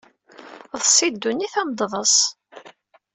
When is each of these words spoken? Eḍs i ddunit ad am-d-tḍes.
Eḍs 0.75 0.97
i 1.07 1.09
ddunit 1.13 1.53
ad 1.55 1.59
am-d-tḍes. 1.65 2.17